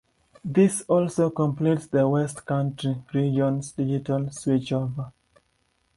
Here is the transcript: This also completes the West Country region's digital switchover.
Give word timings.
This 0.43 0.81
also 0.87 1.29
completes 1.29 1.85
the 1.85 2.09
West 2.09 2.47
Country 2.47 3.03
region's 3.13 3.71
digital 3.71 4.21
switchover. 4.31 5.13